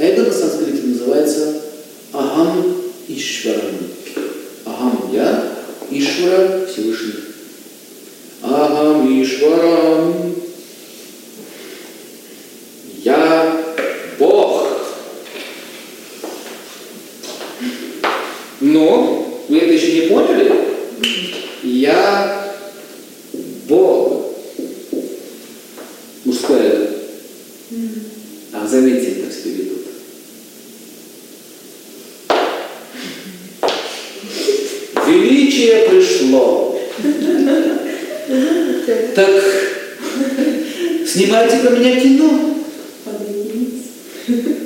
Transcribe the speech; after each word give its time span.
Это 0.00 0.22
на 0.22 0.32
санскрите 0.32 0.86
называется 0.86 1.60
Ахам 2.14 2.74
Ишварам. 3.06 3.76
Ахам 4.64 5.10
я, 5.12 5.52
Ишвара 5.90 6.66
Всевышний. 6.66 7.16
Ахам 8.40 9.22
Ишварам. 9.22 10.34
Я 13.04 13.62
Бог. 14.18 14.68
Но 18.60 19.44
вы 19.50 19.58
это 19.58 19.74
еще 19.74 20.00
не 20.00 20.08
поняли? 20.08 20.64
Я 21.62 22.54
Бог. 23.68 24.34
Мужское. 26.24 26.88
А 28.54 28.66
заметьте, 28.66 29.22
как 29.22 29.32
себя 29.34 29.52
ведут. 29.56 29.89
Величие 35.40 35.88
пришло. 35.88 36.78
Так 39.14 39.42
снимайте 41.06 41.56
про 41.58 41.70
меня 41.70 41.98
кино. 41.98 42.30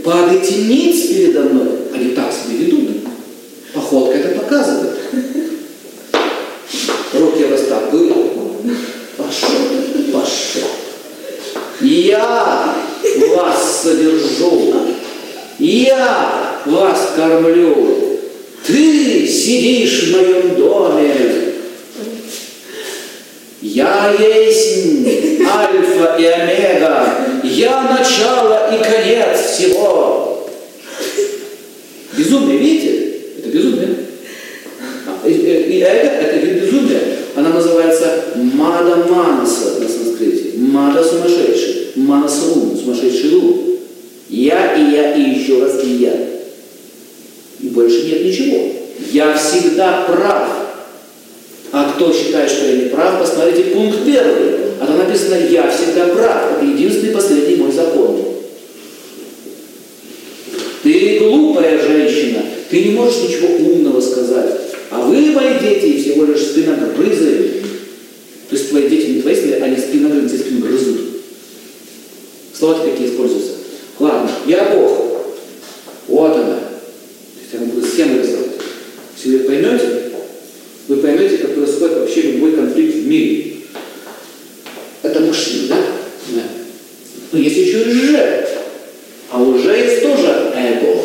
Падайте 0.03 0.55
ниц 0.57 1.07
передо 1.07 1.43
мной. 1.43 1.69
Они 1.95 2.09
так 2.11 2.33
себя 2.33 2.59
ведут. 2.59 3.07
Походка 3.73 4.19
это 4.19 4.41
показывает. 4.41 4.99
Руки 7.13 7.45
растопырил. 7.45 8.33
Пошел, 9.17 9.49
пошел. 10.13 10.71
Я 11.81 12.75
вас 13.37 13.83
содержу. 13.85 14.75
Я 15.61 16.59
вас 16.67 17.13
кормлю. 17.17 18.04
Ты 18.67 19.27
сидишь 19.27 20.05
в 20.05 20.13
моем 20.13 20.57
доме. 20.57 21.13
Я 23.61 24.15
есть 24.19 24.87
альфа 25.47 26.17
и 26.19 26.25
омега. 26.25 27.09
Я 27.43 27.83
начало 27.83 28.75
и 28.75 28.83
конец 28.83 29.39
всего. 29.51 30.49
Безумие, 32.17 32.57
видите? 32.57 33.19
Это 33.39 33.49
безумие. 33.49 33.97
А, 35.07 35.29
и 35.29 35.79
это, 35.81 36.07
это 36.07 36.37
вид 36.39 36.63
безумия. 36.63 37.01
Она 37.37 37.51
называется 37.51 38.25
Мада 38.35 39.05
Манаса 39.11 39.81
на 39.81 39.89
санскрите. 39.89 40.57
Мада 40.57 41.05
сумасшедший. 41.05 41.93
Ум, 41.97 42.79
сумасшедший 42.83 43.35
ум. 43.35 43.79
Я 44.31 44.75
и 44.75 44.93
я, 44.93 45.15
и 45.15 45.39
еще 45.39 45.63
раз 45.63 45.85
и 45.85 45.97
я. 45.97 46.34
Больше 47.95 48.07
нет 48.07 48.25
ничего. 48.25 48.73
Я 49.13 49.37
всегда 49.37 50.05
прав. 50.09 50.49
А 51.73 51.93
кто 51.93 52.13
считает, 52.13 52.51
что 52.51 52.67
я 52.67 52.77
не 52.77 52.89
прав, 52.89 53.21
посмотрите 53.21 53.71
пункт 53.71 53.99
первый. 54.07 54.55
А 54.81 54.87
там 54.87 54.99
написано 54.99 55.37
«Я 55.51 55.71
всегда 55.71 56.07
прав». 56.15 56.53
Это 56.57 56.65
единственный 56.65 57.13
последний 57.13 57.57
мой 57.57 57.73
закон. 57.73 58.21
Ты 60.83 61.19
глупая 61.19 61.81
женщина. 61.83 62.43
Ты 62.71 62.85
не 62.85 62.91
можешь 62.91 63.23
ничего 63.23 63.49
умного 63.57 64.01
сказать. 64.01 64.61
А 64.91 65.01
вы, 65.01 65.31
мои 65.31 65.59
дети, 65.61 66.01
всего 66.01 66.25
лишь 66.25 66.43
спиногрызы. 66.43 67.63
То 68.51 68.57
есть 68.57 68.71
твои 68.71 68.89
дети 68.89 69.11
не 69.11 69.23
твои 69.23 69.35
они 69.35 69.77
спиногрызы, 69.77 70.39
спину 70.39 70.61
грызут. 70.61 71.01
Слова 72.57 72.85
какие 72.85 73.09
используются. 73.09 73.53
Ладно, 73.99 74.31
я 74.47 74.65
Бог. 74.75 75.05
Вот 76.09 76.37
она. 76.37 76.59
То 77.35 77.41
есть 77.41 77.55
она 77.55 77.67
будет 77.67 77.91
схему 77.91 78.21
рисовать. 78.21 78.51
Если 79.17 79.39
вы 79.39 79.44
поймете, 79.55 80.11
вы 80.89 80.97
поймете, 80.97 81.39
как 81.39 81.55
происходит 81.55 81.99
вообще 81.99 82.23
любой 82.23 82.53
конфликт 82.53 82.95
в 82.97 83.07
мире. 83.07 83.57
Это 85.03 85.21
мужчина, 85.21 85.69
да? 85.69 85.77
Да. 86.31 86.43
Но 87.33 87.39
есть 87.39 87.57
еще 87.57 87.83
и 87.83 87.93
же. 87.93 88.49
А 89.31 89.41
уже 89.41 89.77
есть 89.77 90.03
тоже 90.03 90.53
эго. 90.55 91.01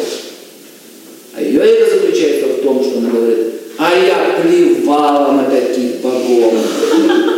А 1.36 1.42
ее 1.42 1.62
эго 1.62 1.90
заключается 1.92 2.48
в 2.48 2.62
том, 2.64 2.84
что 2.84 3.00
она 3.00 3.10
говорит, 3.10 3.38
а 3.78 3.94
я 3.94 4.42
плевала 4.42 5.32
на 5.34 5.50
таких 5.50 6.02
богов. 6.02 6.54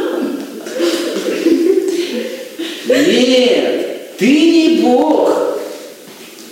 Нет, 2.87 4.17
ты 4.17 4.27
не 4.27 4.81
Бог. 4.81 5.59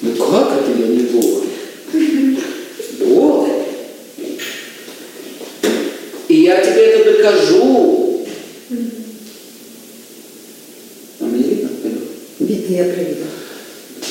Ну 0.02 0.12
как 0.14 0.52
это 0.54 0.72
я 0.80 0.88
не 0.88 1.04
Бог? 1.04 1.44
Бог. 3.00 3.50
И 6.30 6.42
я 6.44 6.62
тебе 6.62 6.86
это 6.86 7.09
докажу. 7.20 8.26
А 11.20 11.24
мне 11.26 11.44
видно? 11.44 11.70
Видно, 12.40 12.76
я 12.76 12.84
провидела. 12.86 13.28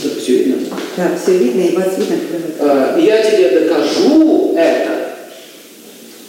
Да, 0.02 0.10
все 0.20 0.36
видно? 0.36 0.68
Да, 0.96 1.18
все 1.20 1.38
видно, 1.38 1.60
и 1.60 1.76
вас 1.76 1.98
видно. 1.98 2.16
А, 2.60 2.98
я 2.98 3.22
тебе 3.22 3.60
докажу 3.60 4.54
это. 4.56 5.16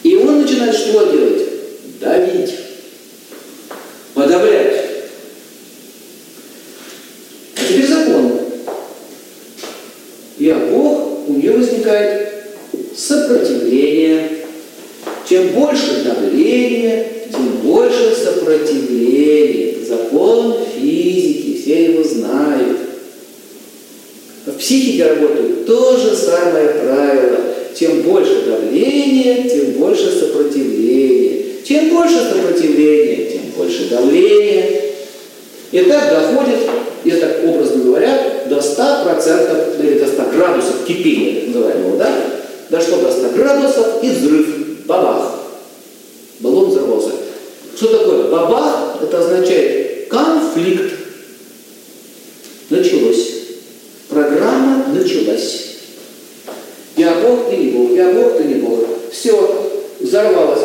И 0.03 0.15
он 0.15 0.41
начинает 0.41 0.75
что 0.75 1.11
делать? 1.11 1.43
Давить. 1.99 2.55
Подавлять. 4.13 4.85
А 7.55 7.59
теперь 7.67 7.87
закон. 7.87 8.39
Я 10.37 10.55
Бог, 10.55 11.27
у 11.27 11.33
нее 11.33 11.51
возникает 11.51 12.29
сопротивление. 12.95 14.38
Чем 15.29 15.49
больше 15.49 16.03
давления, 16.03 17.05
тем 17.31 17.45
больше 17.63 18.15
сопротивления. 18.15 19.75
Закон 19.87 20.55
физики, 20.75 21.61
все 21.61 21.93
его 21.93 22.03
знают. 22.03 22.77
В 24.47 24.51
психике 24.53 25.05
работает 25.05 25.67
то 25.67 25.97
же 25.97 26.15
самое 26.15 26.69
правило. 26.69 27.37
Чем 27.79 28.01
больше 28.01 28.41
давления, 28.43 29.47
тем 29.47 29.73
больше 29.73 30.09
сопротивления. 30.09 31.63
Чем 31.63 31.89
больше 31.89 32.17
сопротивления, 32.17 33.31
тем 33.31 33.41
больше 33.55 33.87
давления. 33.87 34.81
И 35.71 35.79
так 35.81 36.09
доходит, 36.09 36.57
я 37.05 37.17
так 37.17 37.41
образно 37.45 37.83
говоря, 37.83 38.45
до 38.49 38.55
100% 38.55 39.83
или 39.83 39.99
до 39.99 40.07
100 40.07 40.23
градусов 40.35 40.85
кипения, 40.87 41.41
так 41.41 41.47
называемого, 41.49 41.97
да? 41.97 42.11
Дошло 42.71 42.97
до 42.97 43.11
100 43.11 43.29
градусов 43.35 44.03
и 44.03 44.09
взрыв. 44.09 44.58
Бабах. 44.89 45.35
Баллон 46.39 46.71
взорвался. 46.71 47.11
Что 47.75 47.95
такое? 47.95 48.31
Бабах– 48.31 48.97
это 49.03 49.19
означает 49.19 50.07
конфликт. 50.09 50.95
Началось. 52.71 53.33
Программа 54.09 54.87
началась. 54.87 55.75
Я 56.97 57.13
Бог, 57.21 57.49
ты 57.49 57.57
не 57.57 57.69
Бог, 57.69 57.91
я 57.91 58.11
Бог, 58.13 58.37
ты 58.37 58.43
не 58.45 58.55
Бог. 58.55 58.79
Все, 59.11 59.69
взорвалось. 59.99 60.57